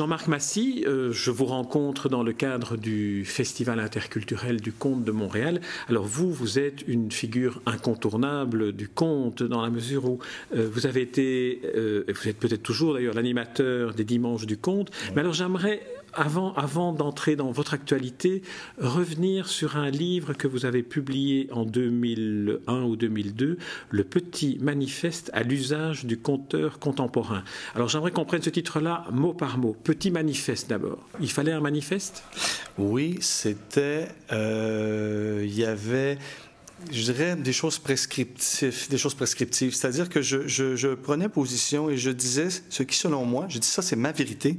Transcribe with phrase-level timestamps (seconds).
[0.00, 5.10] Jean-Marc Massy, euh, je vous rencontre dans le cadre du Festival interculturel du conte de
[5.10, 5.60] Montréal.
[5.90, 10.18] Alors vous, vous êtes une figure incontournable du conte dans la mesure où
[10.56, 14.90] euh, vous avez été, euh, vous êtes peut-être toujours d'ailleurs l'animateur des dimanches du conte.
[15.14, 15.82] Mais alors j'aimerais
[16.14, 18.42] avant, d'entrer dans votre actualité,
[18.78, 23.58] revenir sur un livre que vous avez publié en 2001 ou 2002,
[23.90, 27.44] Le Petit Manifeste à l'usage du conteur contemporain.
[27.74, 29.76] Alors j'aimerais qu'on prenne ce titre-là mot par mot.
[29.84, 30.98] Petit Manifeste d'abord.
[31.20, 32.24] Il fallait un manifeste?
[32.78, 34.08] Oui, c'était...
[34.32, 36.18] Euh, il y avait
[36.90, 39.74] je dirais des choses prescriptives, des choses prescriptives.
[39.74, 43.66] C'est-à-dire que je, je, prenais position et je disais ce qui, selon moi, je dis
[43.66, 44.56] ça, c'est ma vérité.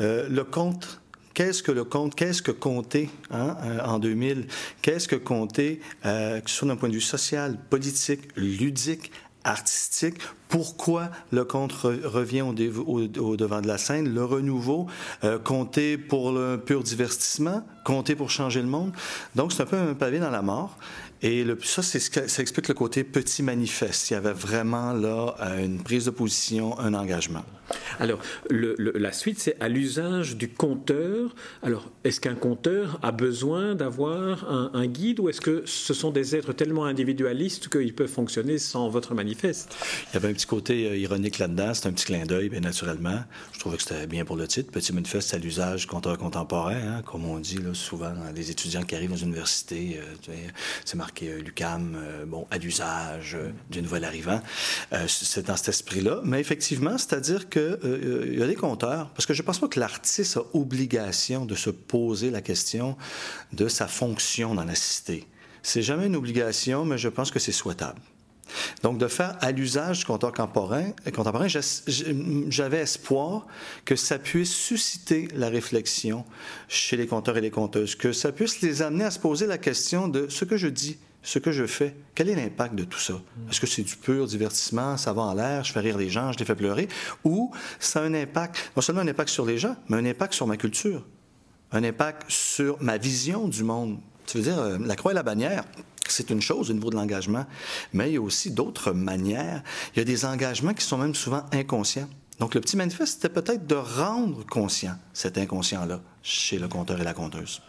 [0.00, 1.00] Euh, le compte
[1.38, 4.48] qu'est-ce que le compte, qu'est-ce que compter hein, euh, en 2000,
[4.82, 9.12] qu'est-ce que compter, euh, soit d'un point de vue social, politique, ludique,
[9.44, 10.16] artistique,
[10.48, 14.86] pourquoi le compte revient au, au, devant de la scène, le renouveau,
[15.24, 18.92] euh, compter pour le pur divertissement, compter pour changer le monde.
[19.34, 20.76] Donc c'est un peu un pavé dans la mort.
[21.22, 24.10] Et le, ça, c'est ça explique le côté petit manifeste.
[24.10, 27.44] Il y avait vraiment là une prise de position, un engagement.
[27.98, 31.34] Alors, le, la suite, c'est à l'usage du compteur.
[31.62, 36.34] Alors, est-ce qu'un compteur a besoin d'avoir un, guide ou est-ce que ce sont des
[36.36, 39.76] êtres tellement individualistes qu'ils peuvent fonctionner sans votre manifeste?
[40.10, 41.74] Il y avait un petit côté euh, ironique là-dedans.
[41.74, 43.20] C'est un petit clin d'œil, bien naturellement.
[43.52, 44.70] Je trouvais que c'était bien pour le titre.
[44.70, 48.94] Petit manifeste à l'usage compteur contemporain, hein, comme on dit là, souvent, les étudiants qui
[48.94, 50.32] arrivent dans une université, euh,
[50.84, 54.40] c'est marqué euh, l'UCAM, euh, bon, à l'usage euh, du nouvel arrivant.
[55.06, 56.20] c'est dans cet esprit-là.
[56.24, 57.78] Mais effectivement, c'est-à-dire qu'il
[58.32, 61.44] il y a des compteurs, parce que je ne pense pas que l'artiste a obligation
[61.44, 62.96] de se poser la question
[63.52, 65.26] de sa fonction dans la cité.
[65.62, 68.00] C'est jamais une obligation, mais je pense que c'est souhaitable.
[68.82, 73.46] Donc, de faire à l'usage du compteur contemporain, contemporain j'avais espoir
[73.84, 76.24] que ça puisse susciter la réflexion
[76.68, 79.58] chez les compteurs et les compteuses, que ça puisse les amener à se poser la
[79.58, 82.98] question de ce que je dis, ce que je fais, quel est l'impact de tout
[82.98, 83.14] ça?
[83.50, 86.32] Est-ce que c'est du pur divertissement, ça va en l'air, je fais rire les gens,
[86.32, 86.88] je les fais pleurer?
[87.24, 90.34] Ou ça a un impact, non seulement un impact sur les gens, mais un impact
[90.34, 91.04] sur ma culture,
[91.72, 93.98] un impact sur ma vision du monde.
[94.26, 95.64] Tu veux dire, euh, la croix et la bannière,
[96.12, 97.46] c'est une chose au niveau de l'engagement,
[97.92, 99.62] mais il y a aussi d'autres manières.
[99.94, 102.08] Il y a des engagements qui sont même souvent inconscients.
[102.38, 107.04] Donc, le petit manifeste, c'était peut-être de rendre conscient cet inconscient-là chez le compteur et
[107.04, 107.60] la compteuse.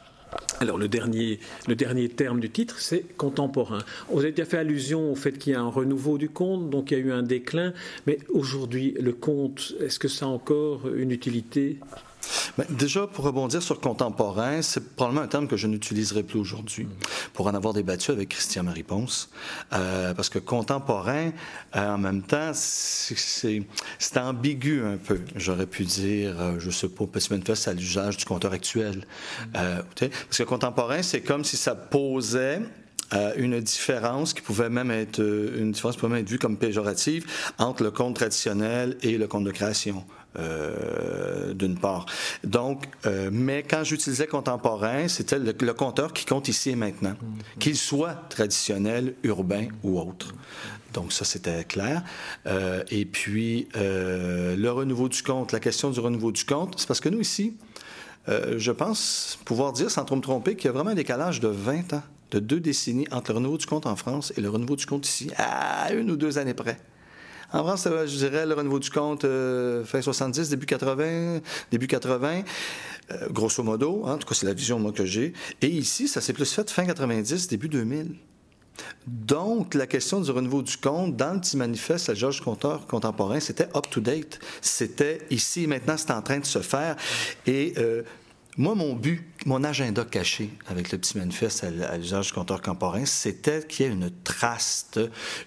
[0.59, 3.79] Alors le dernier, le dernier terme du titre, c'est contemporain.
[4.11, 6.91] Vous avez déjà fait allusion au fait qu'il y a un renouveau du conte, donc
[6.91, 7.73] il y a eu un déclin,
[8.05, 11.79] mais aujourd'hui, le conte, est-ce que ça a encore une utilité?
[12.59, 16.90] Ben, déjà, pour rebondir sur contemporain, c'est probablement un terme que je n'utiliserai plus aujourd'hui,
[17.31, 19.30] pour en avoir débattu avec Christian-Marie Ponce.
[19.72, 21.31] Euh, parce que contemporain,
[21.78, 23.64] euh, en même temps, c'est
[24.18, 25.22] ambigu un peu.
[25.38, 29.06] J'aurais pu dire, euh, je sais pas, petit manifeste à l'usage du compteur actuel.
[29.53, 29.53] Mm.
[29.53, 32.59] parce que contemporain, c'est comme si ça posait
[33.38, 37.26] une différence qui pouvait même être une différence pouvait même être vue comme péjorative
[37.58, 40.03] entre le compte traditionnel et le compte de création.
[40.38, 42.06] Euh, d'une part.
[42.44, 47.57] Donc, euh, mais quand j'utilisais contemporain, c'était le, compteur qui compte ici et maintenant, mm-hmm.
[47.57, 50.35] qu'il soit traditionnel, urbain ou autre.
[50.94, 52.03] Donc ça, c'était clair.
[52.45, 57.00] Euh, et puis, le renouveau du compte, la question du renouveau du compte, c'est parce
[57.00, 57.57] que nous, ici,
[58.28, 61.47] je pense pouvoir dire, sans trop me tromper, qu'il y a vraiment un décalage de
[61.47, 64.75] 20 ans, de deux décennies entre le renouveau du compte en France et le renouveau
[64.75, 66.78] du compte ici, à une ou deux années près.
[67.51, 71.39] En France, je dirais le renouveau du compte euh, fin 70, début 80,
[71.71, 72.43] début 80,
[73.11, 74.03] euh, grosso modo.
[74.05, 75.33] Hein, en tout cas, c'est la vision que j'ai.
[75.61, 78.15] Et ici, ça s'est plus fait fin 90, début 2000.
[79.07, 83.40] Donc, la question du renouveau du compte, dans le petit manifeste à Georges Compteur contemporain,
[83.40, 84.40] c'était up-to-date.
[84.61, 86.95] C'était ici, maintenant, c'est en train de se faire.
[87.47, 88.03] Et euh,
[88.57, 93.06] moi, mon but, mon agenda caché avec le petit manifeste à, l'usage du compteur contemporain,
[93.06, 94.90] c'était qu'il y ait une trace,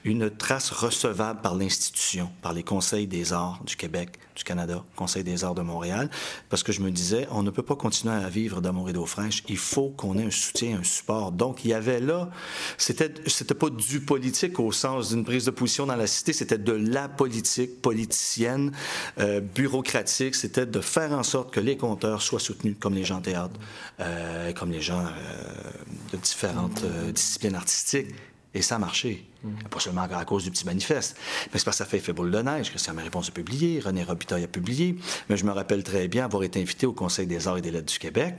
[0.05, 5.25] une trace recevable par l'institution, par les conseils des arts du Québec, du Canada, Conseil
[5.25, 6.09] des arts de Montréal,
[6.49, 9.05] parce que je me disais, on ne peut pas continuer à vivre d'amour et d'eau
[9.05, 9.43] fraîche.
[9.49, 11.33] Il faut qu'on ait un soutien, un support.
[11.33, 12.31] Donc, il y avait là,
[12.79, 16.59] c'était, c'était pas du politique au sens d'une prise de position dans la cité, c'était
[16.59, 18.73] de la politique politicienne,
[19.19, 20.35] euh, bureaucratique.
[20.35, 23.59] C'était de faire en sorte que les compteurs soient soutenus, comme les gens théâtre,
[24.01, 25.11] euh, comme les gens euh,
[26.13, 28.15] de différentes disciplines artistiques
[28.55, 29.29] Et ça a marché.
[29.71, 31.17] Pas seulement à cause du petit manifeste,
[31.53, 32.71] mais c'est parce que ça fait effet boule de neige.
[32.71, 34.97] Christian Réponse a publié, René Robitaille a publié.
[35.29, 37.71] Mais je me rappelle très bien avoir été invité au Conseil des arts et des
[37.71, 38.35] lettres du Québec.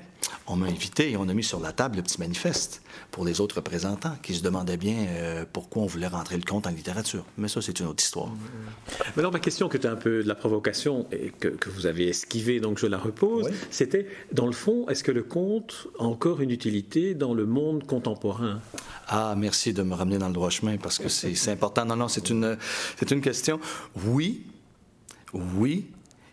[0.47, 3.41] On m'a invité et on a mis sur la table le petit manifeste pour les
[3.41, 7.25] autres représentants qui se demandaient bien euh, pourquoi on voulait rentrer le compte en littérature.
[7.37, 8.29] Mais ça, c'est une autre histoire.
[9.15, 12.59] Maintenant, ma question, qui était un peu de la provocation et que, vous avez esquivée,
[12.59, 16.51] donc je la repose, c'était, dans le fond, est-ce que le conte a encore une
[16.51, 18.61] utilité dans le monde contemporain?
[19.07, 21.85] Ah, merci de me ramener dans le droit chemin parce que c'est important.
[21.85, 22.57] Non, non, c'est une,
[23.09, 23.59] une question.
[24.05, 24.47] Oui,
[25.33, 25.87] oui,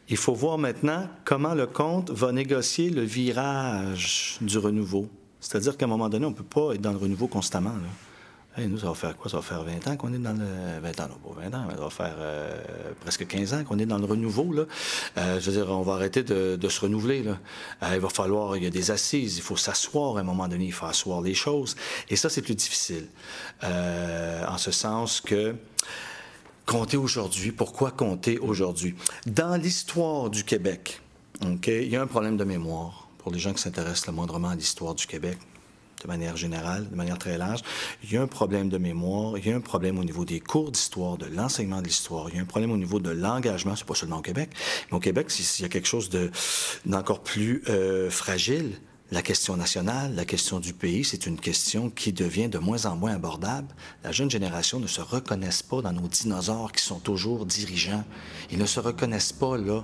[0.09, 5.09] il faut voir maintenant comment le conte va négocier le virage du renouveau.
[5.41, 7.73] C'est-à-dire qu'à un moment donné, on ne peut pas être dans le renouveau constamment.
[8.69, 9.31] Nous, ça va faire quoi?
[9.31, 10.81] Ça va faire 20 ans qu'on est dans le...
[10.83, 12.63] 20 ans, non, pas 20 ans, mais ça va faire euh,
[13.01, 14.55] presque 15 ans qu'on est dans le renouveau.
[14.57, 17.25] Euh, je veux dire, on va arrêter de, se renouveler.
[17.27, 18.57] Euh, il va falloir...
[18.57, 21.21] Il y a des assises, il faut s'asseoir à un moment donné, il faut asseoir
[21.21, 21.77] les choses.
[22.09, 23.07] Et ça, c'est plus difficile.
[23.63, 25.55] en ce sens que
[26.67, 27.53] compter aujourd'hui.
[27.53, 28.95] Pourquoi compter aujourd'hui?
[29.27, 31.01] Dans l'histoire du Québec,
[31.43, 34.55] il y a un problème de mémoire pour les gens qui s'intéressent le moindrement à
[34.55, 35.39] l'histoire du Québec
[36.03, 37.61] de manière générale, de manière très large,
[38.03, 40.41] il y a un problème de mémoire, il y a un problème au niveau des
[40.41, 43.77] cours d'histoire, de l'enseignement de l'histoire, il y a un problème au niveau de l'engagement,
[43.77, 44.51] c'est pas seulement au Québec,
[44.91, 46.11] mais au Québec, il y a quelque chose
[46.85, 48.79] d'encore plus euh, fragile,
[49.13, 52.95] la question nationale, la question du pays, c'est une question qui devient de moins en
[52.95, 53.67] moins abordable.
[54.05, 58.05] La jeune génération ne se reconnaissent pas dans nos dinosaures qui sont toujours dirigeants.
[58.53, 59.83] Ils ne se reconnaissent pas là.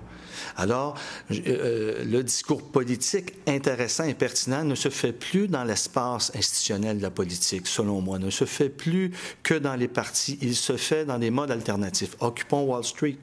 [0.57, 0.97] Alors,
[1.33, 7.03] euh, le discours politique intéressant et pertinent ne se fait plus dans l'espace institutionnel de
[7.03, 9.13] la politique, selon moi, ne se fait plus
[9.43, 10.39] que dans les partis.
[10.41, 12.17] Il se fait dans des modes alternatifs.
[12.21, 13.19] Occupons Wall Street.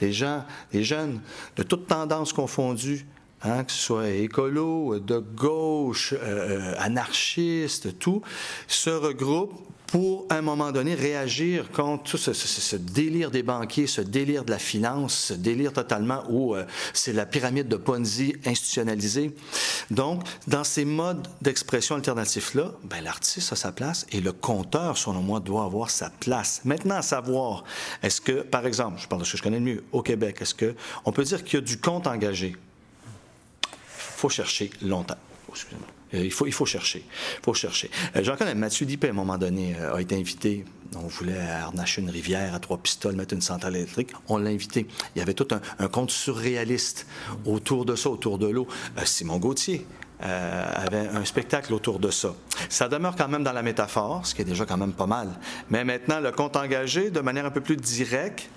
[0.00, 1.20] Les gens, les jeunes,
[1.56, 3.06] de toutes tendances confondues,
[3.44, 8.22] Hein, que ce soit écolo, de gauche, euh, euh, anarchiste, tout,
[8.68, 14.00] se regroupent pour, à un moment donné, réagir contre tout ce, délire des banquiers, ce
[14.00, 19.34] délire de la finance, ce délire totalement où euh, c'est la pyramide de Ponzi institutionnalisée.
[19.90, 25.20] Donc, dans ces modes d'expression alternatifs-là, ben, l'artiste a sa place et le conteur, selon
[25.20, 26.62] moi, doit avoir sa place.
[26.64, 27.64] Maintenant, à savoir,
[28.02, 30.38] est-ce que, par exemple, je parle de ce que je connais le mieux, au Québec,
[30.40, 30.74] est-ce que
[31.04, 32.56] on peut dire qu'il y a du compte engagé?
[34.22, 35.16] Faut chercher longtemps.
[36.14, 37.04] Euh, il faut, il faut chercher.
[37.42, 37.90] Faut chercher.
[38.14, 38.54] Euh, J'en connais.
[38.54, 40.64] Mathieu Dipé, à un moment donné, euh, a été invité.
[40.94, 44.10] On voulait harnacher une rivière à trois pistoles, mettre une centrale électrique.
[44.28, 44.86] On l'a invité.
[45.16, 47.08] Il y avait tout un, conte surréaliste
[47.44, 48.68] autour de ça, autour de l'eau.
[49.04, 49.84] Simon Gauthier.
[50.20, 52.32] avait un spectacle autour de ça.
[52.68, 55.28] Ça demeure quand même dans la métaphore, ce qui est déjà quand même pas mal.
[55.68, 58.48] Mais maintenant, le conte engagé, de manière un peu plus directe,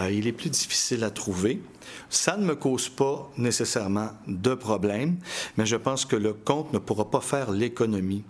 [0.00, 1.62] euh, il est plus difficile à trouver.
[2.08, 5.16] Ça ne me cause pas nécessairement de problème,
[5.56, 8.24] mais je pense que le compte ne pourra pas faire l'économie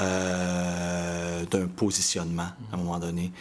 [0.00, 3.32] euh, d'un positionnement à un moment donné.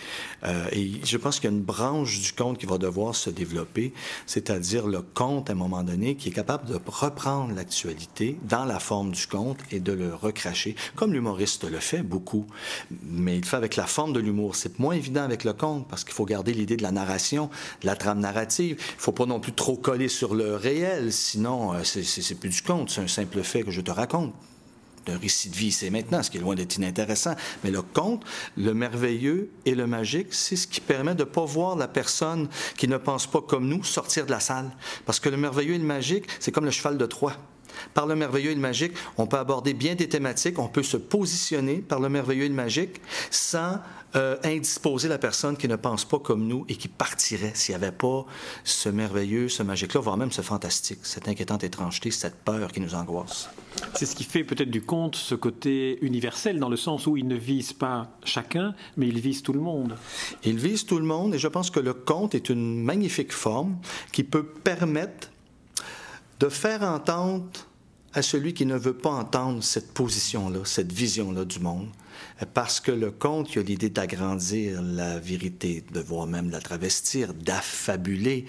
[0.44, 3.30] Euh, et je pense qu'il y a une branche du conte qui va devoir se
[3.30, 3.94] développer,
[4.26, 8.80] c'est-à-dire le conte à un moment donné qui est capable de reprendre l'actualité dans la
[8.80, 12.46] forme du conte et de le recracher, comme l'humoriste le fait beaucoup.
[13.04, 14.56] Mais il le fait avec la forme de l'humour.
[14.56, 17.50] C'est moins évident avec le conte parce qu'il faut garder l'idée de la narration,
[17.82, 18.78] de la trame narrative.
[18.80, 22.62] Il faut pas non plus trop coller sur le réel, sinon euh, c'est plus du
[22.62, 24.34] conte, c'est un simple fait que je te raconte
[25.10, 27.36] un récit de vie, c'est maintenant, ce qui est loin d'être inintéressant.
[27.64, 28.24] Mais le conte,
[28.58, 32.48] le merveilleux et le magique, c'est ce qui permet de ne pas voir la personne
[32.78, 34.72] qui ne pense pas comme nous sortir de la salle.
[35.06, 37.34] Parce que le merveilleux et le magique, c'est comme le cheval de Troie.
[37.94, 40.98] Par le merveilleux et le magique, on peut aborder bien des thématiques, on peut se
[40.98, 43.80] positionner par le merveilleux et le magique sans
[44.18, 47.84] euh, indisposer la personne qui ne pense pas comme nous et qui partirait s'il n'y
[47.84, 48.26] avait pas
[48.64, 52.96] ce merveilleux, ce magique-là, voire même ce fantastique, cette inquiétante étrangeté, cette peur qui nous
[52.96, 53.50] angoisse.
[53.94, 57.28] C'est ce qui fait peut-être du conte ce côté universel, dans le sens où il
[57.28, 59.96] ne vise pas chacun, mais il vise tout le monde.
[60.44, 63.78] Il vise tout le monde et je pense que le conte est une magnifique forme
[64.12, 65.30] qui peut permettre
[66.40, 67.46] de faire entendre
[68.14, 71.90] à celui qui ne veut pas entendre cette position-là, cette vision-là du monde,
[72.54, 77.34] parce que le conte, il a l'idée d'agrandir la vérité, de voir même la travestir,
[77.34, 78.46] d'affabuler,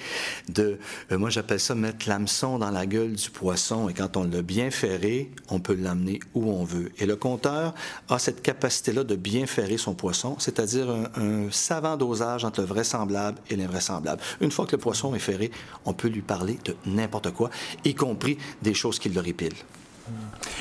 [0.48, 0.78] de,
[1.10, 4.42] euh, moi j'appelle ça mettre l'hameçon dans la gueule du poisson, et quand on l'a
[4.42, 6.90] bien ferré, on peut l'amener où on veut.
[6.98, 7.75] Et le conteur
[8.08, 12.66] a cette capacité-là de bien ferrer son poisson, c'est-à-dire un, un savant dosage entre le
[12.66, 14.22] vraisemblable et l'invraisemblable.
[14.40, 15.50] Une fois que le poisson est ferré,
[15.84, 17.50] on peut lui parler de n'importe quoi,
[17.84, 19.54] y compris des choses qui le répilent.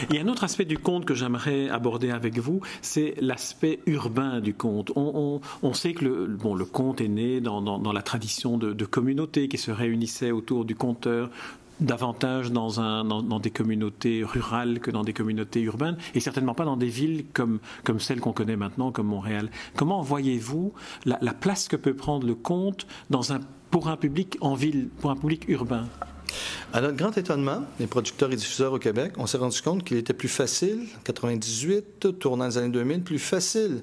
[0.10, 3.80] Il y a un autre aspect du conte que j'aimerais aborder avec vous, c'est l'aspect
[3.86, 4.92] urbain du conte.
[4.96, 5.42] On,
[5.74, 9.58] sait que le, bon, le conte est né dans, la tradition de, de communautés qui
[9.58, 11.30] se réunissaient autour du conteur
[11.80, 16.66] davantage dans, un, dans, des communautés rurales que dans des communautés urbaines, et certainement pas
[16.66, 19.50] dans des villes comme, comme celles qu'on connaît maintenant, comme Montréal.
[19.76, 20.74] Comment voyez-vous
[21.06, 23.40] la, la, place que peut prendre le conte dans un,
[23.70, 25.86] pour un public en ville, pour un public urbain?
[26.78, 29.98] À notre grand étonnement, les producteurs et diffuseurs au Québec, on s'est rendu compte qu'il
[29.98, 33.82] était plus facile, en 98, tournant les années 2000, plus facile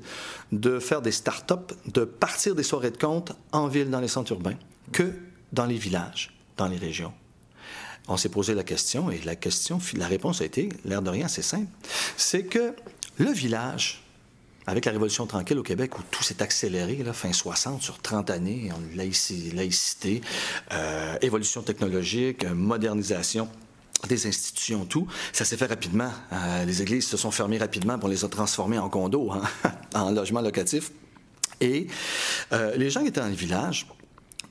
[0.52, 4.30] de faire des start-up, de partir des soirées de conte en ville, dans les centres
[4.30, 4.54] urbains,
[4.92, 5.10] que
[5.52, 7.12] dans les villages, dans les régions
[8.06, 11.26] on s'est posé la question et la question, la réponse a été, l'air de rien,
[11.26, 11.70] c'est simple.
[12.18, 12.74] C'est que
[13.16, 14.03] le village,
[14.66, 18.30] avec la Révolution tranquille au Québec, où tout s'est accéléré, là, fin 60, sur 30
[18.30, 20.20] années, en laïcité,
[20.72, 23.48] euh, évolution technologique, modernisation
[24.06, 26.10] des institutions, tout, ça s'est fait rapidement.
[26.32, 29.42] Euh, les églises se sont fermées rapidement pour les a transformées en condos, hein,
[29.94, 30.90] en logements locatifs.
[31.60, 31.86] Et
[32.52, 33.86] euh, les gens qui étaient dans les villages,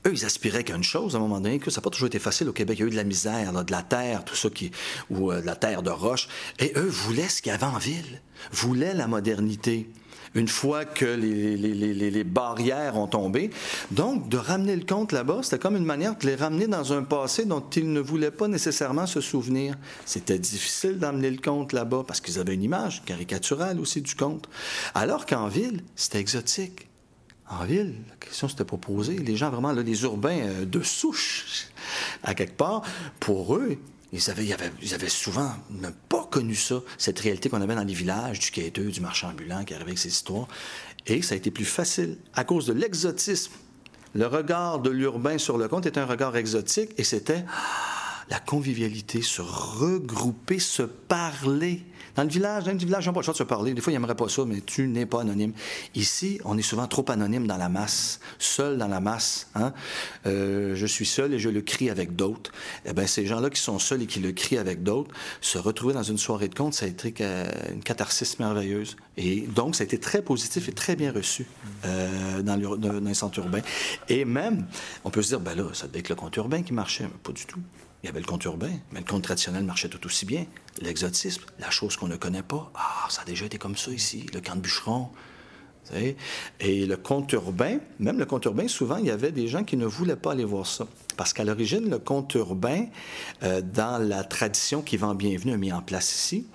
[0.06, 2.08] eux, ils aspiraient qu'à une chose à un moment donné, que ça n'a pas toujours
[2.08, 2.78] été facile au Québec.
[2.78, 4.70] Il y a eu de la misère, de la terre, tout ça, qui,
[5.10, 6.28] ou euh, de la terre de roche.
[6.58, 8.20] Et eux voulaient ce qu'il y avait en ville,
[8.52, 9.88] voulaient la modernité
[10.34, 13.50] une fois que les, barrières ont tombé.
[13.90, 17.02] Donc, de ramener le compte là-bas, c'était comme une manière de les ramener dans un
[17.02, 19.76] passé dont ils ne voulaient pas nécessairement se souvenir.
[20.04, 24.48] C'était difficile d'amener le compte là-bas parce qu'ils avaient une image caricaturale aussi du conte.
[24.94, 26.88] Alors qu'en ville, c'était exotique
[27.48, 29.18] en ville, la question s'était posée.
[29.18, 31.68] Les gens, vraiment, les urbains euh, de souche,
[32.22, 32.82] à quelque part,
[33.20, 33.76] pour eux,
[34.12, 35.50] ils avaient, souvent
[36.34, 39.72] connu ça, cette réalité qu'on avait dans les villages, du quêteux, du marchand ambulant qui
[39.72, 40.48] arrivait avec ses histoires.
[41.06, 43.52] Et ça a été plus facile à cause de l'exotisme.
[44.16, 47.44] Le regard de l'urbain sur le conte était un regard exotique et c'était
[48.28, 51.82] la convivialité, se regrouper, se parler.
[52.14, 53.74] Dans le village, dans le village, ils n'ont pas le choix de se parler.
[53.74, 55.52] Des fois, ils n'aimeraient pas ça, mais tu n'es pas anonyme.
[55.94, 59.48] Ici, on est souvent trop anonyme dans la masse, seul dans la masse.
[59.56, 59.72] Hein?
[60.26, 62.52] Euh, je suis seul et je le crie avec d'autres.
[62.84, 65.94] Eh bien, ces gens-là qui sont seuls et qui le crient avec d'autres, se retrouver
[65.94, 67.12] dans une soirée de conte, ça a été
[67.72, 68.96] une catharsis merveilleuse.
[69.16, 71.46] Et donc, ça a été très positif et très bien reçu
[71.84, 73.62] euh, dans, le, dans les centres urbains.
[74.08, 74.66] Et même,
[75.04, 77.18] on peut se dire, ben là, ça devait être le conte urbain qui marchait, mais
[77.22, 77.60] pas du tout.
[78.04, 80.44] Il y avait le conte urbain, mais le conte traditionnel marchait tout aussi bien.
[80.82, 82.70] L'exotisme, la chose qu'on ne connaît pas.
[82.74, 85.08] Ah, ça a déjà été comme ça ici, le camp de bûcheron.
[86.60, 89.78] Et le conte urbain, même le conte urbain, souvent, il y avait des gens qui
[89.78, 90.86] ne voulaient pas aller voir ça.
[91.16, 92.88] Parce qu'à l'origine, le conte urbain,
[93.42, 96.46] euh, dans la tradition qui va Bienvenue a mis en place ici,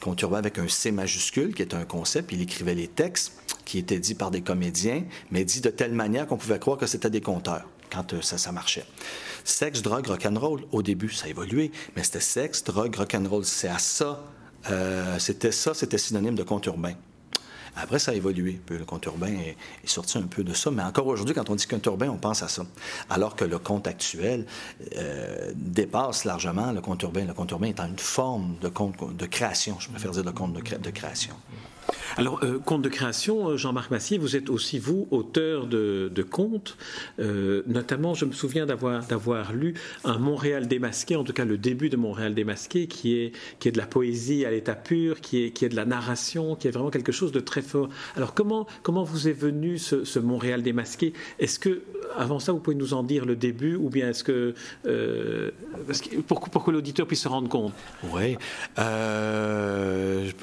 [0.00, 3.34] conte urbain avec un C majuscule, qui est un concept, il écrivait les textes
[3.66, 6.86] qui étaient dits par des comédiens, mais dits de telle manière qu'on pouvait croire que
[6.86, 8.84] c'était des conteurs quand euh, ça, ça marchait.
[9.44, 13.44] Sexe, drogue, rock'n'roll, au début, ça a évolué, mais c'était sexe, drogue, rock'n'roll.
[13.44, 14.24] C'est à ça,
[14.70, 16.94] euh, c'était ça, c'était synonyme de conte urbain.
[17.78, 18.58] Après, ça a évolué.
[18.70, 20.70] Le conte urbain est, sorti un peu de ça.
[20.70, 22.64] Mais encore aujourd'hui, quand on dit conte urbain, on pense à ça.
[23.10, 24.46] Alors que le conte actuel
[24.96, 27.26] euh, dépasse largement le conte urbain.
[27.26, 29.76] Le conte urbain est une forme de conte de création.
[29.78, 31.34] Je préfère dire de conte de création.
[32.18, 36.78] Alors, euh, conte de création, euh, Jean-Marc Massier, vous êtes aussi, vous, auteur de, contes.
[37.18, 41.90] Euh, notamment, je me souviens d'avoir lu un Montréal démasqué, en tout cas le début
[41.90, 45.50] de Montréal démasqué, qui est, qui est de la poésie à l'état pur, qui est,
[45.50, 47.90] qui est de la narration, qui est vraiment quelque chose de très fort.
[48.16, 51.12] Alors, comment, comment vous est venu ce, Montréal démasqué?
[51.38, 51.82] Est-ce que,
[52.16, 54.54] avant ça, vous pouvez nous en dire le début, ou bien est-ce que,
[56.26, 57.74] pour, pour que l'auditeur puisse se rendre compte?
[58.14, 58.38] Oui.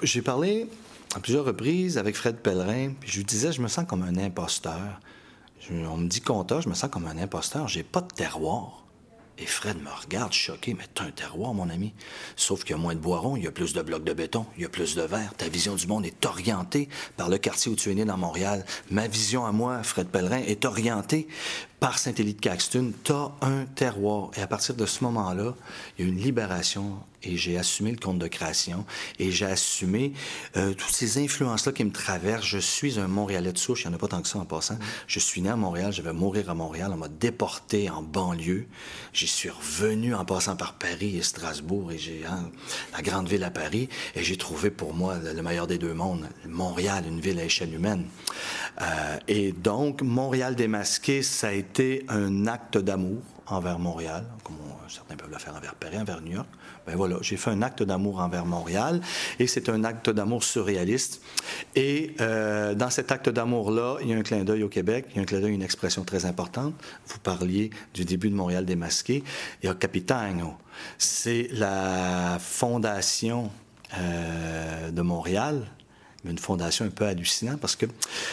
[0.03, 0.67] J'ai parlé
[1.15, 4.17] à plusieurs reprises avec Fred Pellerin, puis je lui disais, je me sens comme un
[4.17, 4.99] imposteur.
[5.71, 7.67] on me dit compta, je me sens comme un imposteur.
[7.67, 8.83] J'ai pas de terroir.
[9.39, 11.93] Et Fred me regarde choqué, mais t'as un terroir, mon ami.
[12.35, 14.45] Sauf qu'il y a moins de boiron, il y a plus de blocs de béton,
[14.57, 15.33] il y a plus de verre.
[15.35, 18.63] Ta vision du monde est orientée par le quartier où tu es né dans Montréal.
[18.91, 21.27] Ma vision à moi, Fred Pellerin, est orientée
[21.83, 22.93] par Saint-Élie de Caxton.
[23.03, 24.31] T'as un terroir.
[24.37, 25.53] Et à partir de ce moment-là,
[25.97, 28.85] il y a une libération et j'ai assumé le compte de création
[29.19, 30.13] et j'ai assumé
[30.57, 32.45] euh, toutes ces influences-là qui me traversent.
[32.45, 34.45] Je suis un Montréalais de souche, il n'y en a pas tant que ça en
[34.45, 34.77] passant.
[35.07, 38.67] Je suis né à Montréal, je vais mourir à Montréal, on m'a déporté en banlieue.
[39.13, 42.49] J'y suis revenu en passant par Paris et Strasbourg et j'ai hein,
[42.93, 46.27] la grande ville à Paris et j'ai trouvé pour moi le, meilleur des deux mondes,
[46.47, 48.05] Montréal, une ville à échelle humaine.
[48.81, 51.72] Euh, et donc, Montréal démasqué, ça a été
[52.09, 54.55] un acte d'amour envers Montréal, comme
[54.87, 56.47] certains peuvent le faire envers Paris, envers New York.
[56.85, 59.01] Ben voilà, j'ai fait un acte d'amour envers Montréal
[59.39, 61.21] et c'est un acte d'amour surréaliste.
[61.75, 65.15] Et euh, dans cet acte d'amour-là, il y a un clin d'œil au Québec, il
[65.17, 66.73] y a un clin d'œil, une expression très importante.
[67.07, 69.23] Vous parliez du début de Montréal démasqué.
[69.61, 70.53] Il y a Capitano.
[70.97, 73.51] C'est la fondation
[73.97, 75.65] euh, de Montréal
[76.25, 77.85] une fondation un peu hallucinante parce que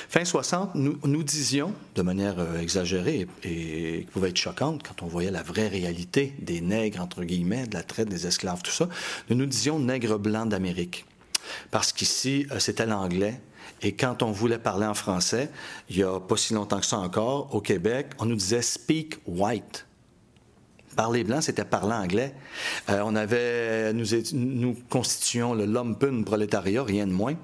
[0.09, 5.03] fin 60, nous, nous disions de manière euh, exagérée et, qui pouvait être choquante quand
[5.03, 8.71] on voyait la vraie réalité des nègres, entre guillemets, de la traite des esclaves, tout
[8.71, 8.89] ça,
[9.29, 11.05] nous nous disions nègres blancs d'Amérique.
[11.71, 13.41] Parce qu'ici, euh, c'était l'anglais.
[13.83, 15.51] Et quand on voulait parler en français,
[15.89, 19.17] il n'y a pas si longtemps que ça encore, au Québec, on nous disait speak
[19.27, 19.87] white.
[21.01, 22.35] Parler blanc, c'était parler anglais.
[22.91, 27.37] Euh, on avait, nous, constituions le lumpen prolétariat, rien de moins.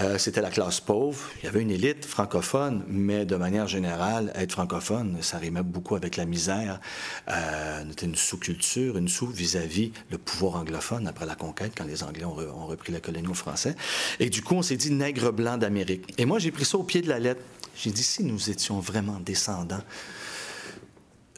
[0.00, 1.20] Euh, c'était la classe pauvre.
[1.42, 5.96] Il y avait une élite francophone, mais de manière générale, être francophone, ça rimait beaucoup
[5.96, 6.80] avec la misère.
[7.28, 12.04] Euh, c'était une sous-culture, une sous vis-à-vis le pouvoir anglophone après la conquête, quand les
[12.04, 13.76] Anglais ont, ont repris la colonie aux Français.
[14.18, 16.14] Et du coup, on s'est dit nègre blanc d'Amérique.
[16.16, 17.42] Et moi, j'ai pris ça au pied de la lettre.
[17.76, 19.84] J'ai dit, si nous étions vraiment descendants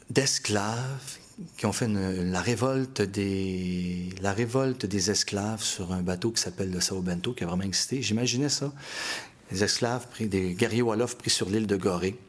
[0.09, 1.17] d'esclaves
[1.57, 6.71] qui ont fait la, révolte des, la révolte des esclaves sur un bateau qui s'appelle
[6.71, 8.01] le Sao Bento, qui a vraiment existé.
[8.01, 8.71] J'imaginais ça.
[9.51, 12.19] Des esclaves pris, des guerriers Wolof pris sur l'île de Gorée,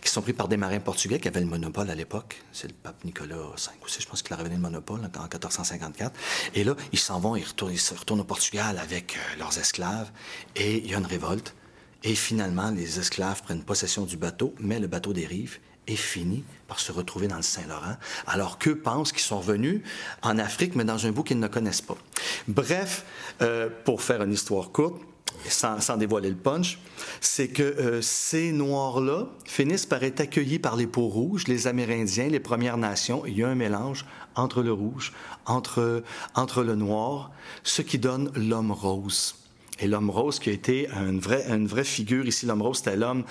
[0.00, 2.42] qui sont pris par des marins portugais qui avaient le monopole à l'époque.
[2.52, 3.42] C'est le pape Nicolas V
[3.84, 6.18] aussi, je pense qu'il a revenu le monopole en 1454.
[6.54, 10.10] Et là, ils s'en vont, ils retournent, ils retournent au Portugal avec euh, leurs esclaves,
[10.56, 11.54] et il y a une révolte.
[12.02, 16.80] Et finalement, les esclaves prennent possession du bateau, mais le bateau dérive et finit par
[16.80, 19.82] se retrouver dans le Saint-Laurent, alors qu'eux pensent qu'ils sont venus
[20.22, 21.96] en Afrique, mais dans un bout qu'ils ne connaissent pas.
[22.48, 23.04] Bref,
[23.42, 25.00] euh, pour faire une histoire courte,
[25.48, 26.78] sans, dévoiler le punch,
[27.20, 32.28] c'est que euh, ces Noirs-là finissent par être accueillis par les peaux rouges, les Amérindiens,
[32.28, 33.24] les Premières Nations.
[33.26, 35.12] Il y a un mélange entre le rouge,
[35.44, 36.02] entre,
[36.34, 37.30] entre le noir,
[37.62, 39.45] ce qui donne l'homme rose.
[39.78, 42.96] Et l'homme rose qui a été une vraie, une vraie figure ici, l'homme rose, c'était
[42.96, 43.24] l'homme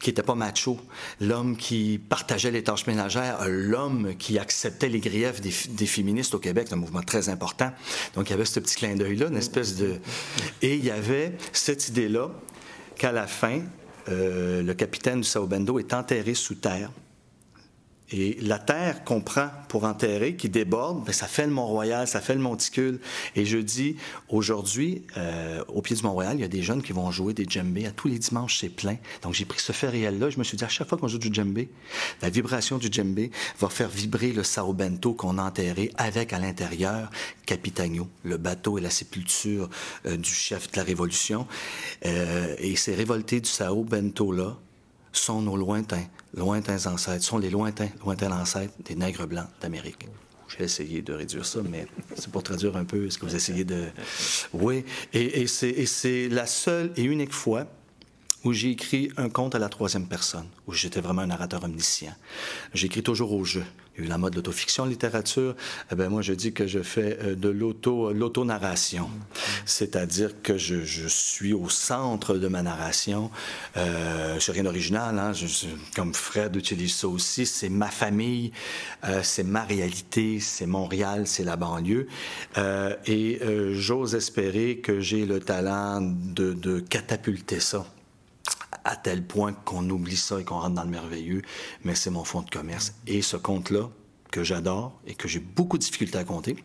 [0.00, 0.78] qui n'était pas macho,
[1.20, 6.68] l'homme qui partageait les tâches ménagères, l'homme qui acceptait les griefs des, féministes au Québec,
[6.72, 7.70] un mouvement très important.
[8.14, 9.96] Donc il y avait ce petit clin d'œil-là, une espèce de...
[10.62, 12.30] Et il y avait cette idée-là
[12.96, 13.60] qu'à la fin,
[14.08, 16.90] euh, le capitaine du Sao Bendo est enterré sous terre
[18.12, 22.20] et la terre qu'on prend pour enterrer, qui déborde, bien, ça fait le Mont-Royal, ça
[22.20, 23.00] fait le Monticule.
[23.36, 23.96] Et je dis,
[24.28, 27.46] aujourd'hui, euh, au pied du Mont-Royal, il y a des jeunes qui vont jouer des
[27.48, 27.86] djembés.
[27.86, 28.96] À tous les dimanches, c'est plein.
[29.22, 30.28] Donc, j'ai pris ce fait réel-là.
[30.28, 31.70] Je me suis dit, à chaque fois qu'on joue du djembé,
[32.20, 36.38] la vibration du djembé va faire vibrer le Sao Bento qu'on a enterré avec à
[36.38, 37.10] l'intérieur
[37.46, 39.70] Capitagno, le bateau et la sépulture
[40.06, 41.46] euh, du chef de la Révolution.
[42.04, 44.56] Euh, et ces révoltés du Sao Bento-là,
[45.12, 50.08] sont nos lointains, lointains ancêtres, sont les lointains, lointains ancêtres des nègres blancs d'Amérique.
[50.48, 53.64] J'ai essayé de réduire ça, mais c'est pour traduire un peu ce que vous essayez
[53.64, 53.86] de...
[54.52, 57.66] Oui, et, et c'est la seule et unique fois
[58.44, 62.14] où j'ai écrit un conte à la troisième personne, où j'étais vraiment un narrateur omniscient.
[62.74, 63.64] J'écris toujours au jeu.
[63.96, 65.54] Il y a eu la mode de l'autofiction littérature.
[65.90, 69.10] Eh bien, moi, je dis que je fais euh, de l'auto, l'auto-narration.
[69.66, 73.30] C'est-à-dire que je, suis au centre de ma narration.
[73.76, 75.32] Euh, c'est rien d'original, hein?
[75.94, 77.44] comme Fred utilise ça aussi.
[77.46, 78.52] C'est ma famille,
[79.04, 82.06] euh, c'est ma réalité, c'est Montréal, c'est la banlieue.
[82.58, 87.86] Euh, et euh, j'ose espérer que j'ai le talent de catapulter ça
[88.84, 91.42] à tel point qu'on oublie ça et qu'on rentre dans le merveilleux,
[91.84, 92.94] mais c'est mon fonds de commerce.
[93.06, 93.88] Et ce compte-là,
[94.32, 96.56] que j'adore et que j'ai beaucoup de difficultés à compter,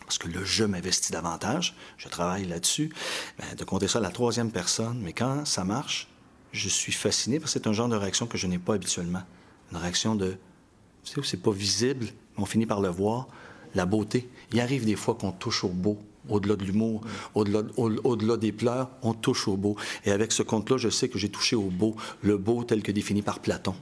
[0.00, 2.92] parce que le jeu m'investit davantage, je travaille là-dessus,
[3.38, 6.08] ben, de compter ça à la troisième personne, mais quand ça marche,
[6.52, 9.22] je suis fasciné parce que c'est un genre de réaction que je n'ai pas habituellement.
[9.72, 10.36] Une réaction de,
[11.04, 13.28] tu sais, c'est pas visible, mais on finit par le voir,
[13.74, 14.28] la beauté.
[14.52, 17.02] Il arrive des fois qu'on touche au beau, au-delà de l'humour,
[17.34, 19.76] au-delà, des pleurs, on touche au beau.
[20.04, 22.92] Et avec ce conte-là, je sais que j'ai touché au beau, le beau tel que
[22.92, 23.74] défini par Platon.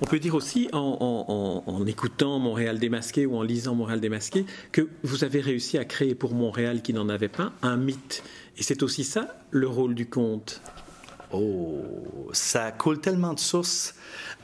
[0.00, 4.88] On peut dire aussi, en, en, écoutant Montréal démasqué ou en lisant Montréal démasqué, que
[5.02, 8.22] vous avez réussi à créer pour Montréal, qui n'en avait pas, un mythe.
[8.58, 10.60] Et c'est aussi ça le rôle du conte.
[11.32, 11.82] Oh,
[12.32, 13.94] ça coule tellement de sources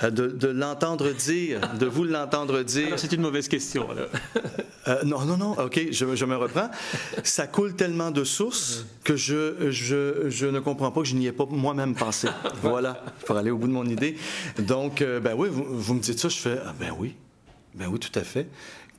[0.03, 2.98] euh, de, l'entendre dire, de vous l'entendre dire.
[2.98, 3.88] C'est une mauvaise question.
[4.87, 6.70] Euh, non, non, non, OK, je, je, me reprends.
[7.24, 11.27] Ça coule tellement de sources que je, je, je ne comprends pas que je n'y
[11.27, 12.29] ai pas moi-même pensé.
[12.62, 14.16] Voilà, pour aller au bout de mon idée.
[14.59, 17.14] Donc, euh, ben oui, vous, vous, me dites ça, je fais, ah, ben oui,
[17.74, 18.48] ben oui, tout à fait.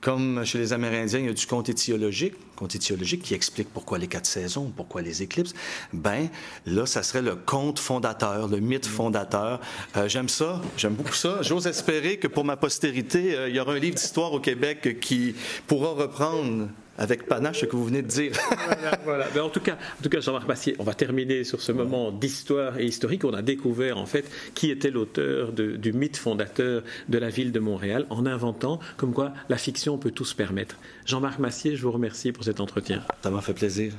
[0.00, 2.34] Comme chez les Amérindiens, il y a du conte étiologique,
[2.74, 5.54] étiologique qui explique pourquoi les quatre saisons, pourquoi les éclipses.
[5.92, 6.28] Ben
[6.66, 9.60] là, ça serait le conte fondateur, le mythe fondateur.
[9.96, 11.42] Euh, j'aime ça, j'aime beaucoup ça.
[11.42, 14.98] J'ose espérer que pour ma postérité, euh, il y aura un livre d'histoire au Québec
[15.00, 15.34] qui
[15.66, 16.68] pourra reprendre
[17.00, 18.32] avec panache ce que vous venez de dire.
[19.04, 21.72] voilà, Mais en tout cas, en tout cas, Jean-Marc Massier, on va terminer sur ce
[21.72, 23.24] moment d'histoire et historique.
[23.24, 27.58] On a découvert en fait qui était l'auteur du mythe fondateur de la ville de
[27.58, 30.76] Montréal en inventant comme quoi la fiction peut tout se permettre.
[31.06, 33.02] Jean-Marc Massier, je vous remercie pour cet entretien.
[33.22, 33.94] Ça m'a fait plaisir.